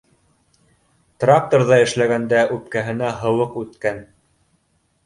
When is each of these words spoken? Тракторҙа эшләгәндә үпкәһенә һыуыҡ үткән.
Тракторҙа 1.23 1.79
эшләгәндә 1.83 2.41
үпкәһенә 2.57 3.13
һыуыҡ 3.21 3.57
үткән. 3.65 4.07